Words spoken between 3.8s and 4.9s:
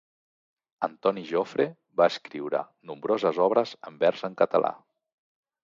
en vers en català.